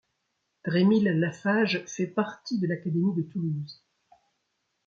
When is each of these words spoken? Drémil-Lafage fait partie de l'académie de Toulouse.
Drémil-Lafage 0.65 1.83
fait 1.85 2.07
partie 2.07 2.57
de 2.57 2.65
l'académie 2.65 3.13
de 3.13 3.21
Toulouse. 3.21 3.85